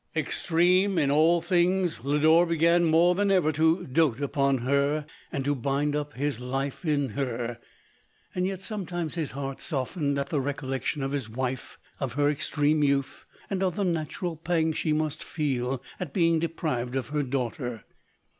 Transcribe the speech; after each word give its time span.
Extreme 0.15 0.97
in 0.97 1.11
all 1.11 1.41
things, 1.41 2.03
Lodore 2.03 2.47
began 2.47 2.85
more 2.85 3.13
than 3.13 3.29
ever 3.29 3.51
to 3.51 3.85
doat 3.85 4.19
upon 4.19 4.57
her 4.57 5.05
and 5.31 5.45
to 5.45 5.53
bind 5.53 5.95
up 5.95 6.13
his 6.13 6.39
life 6.39 6.83
in 6.83 7.09
her. 7.09 7.59
Yet 8.33 8.63
sometimes 8.63 9.13
his 9.13 9.33
heart 9.33 9.61
softened 9.61 10.17
at 10.17 10.29
the 10.29 10.41
recollec 10.41 10.85
tion 10.85 11.03
of 11.03 11.11
his 11.11 11.29
wife, 11.29 11.77
of 11.99 12.13
her 12.13 12.31
extreme 12.31 12.81
youth, 12.83 13.25
and 13.47 13.61
of 13.61 13.75
the 13.75 13.83
natural 13.83 14.35
pang 14.35 14.73
she 14.73 14.91
must 14.91 15.23
feel 15.23 15.83
at 15.99 16.13
being 16.15 16.39
deprived 16.39 16.95
of 16.95 17.09
her 17.09 17.21
daughter. 17.21 17.85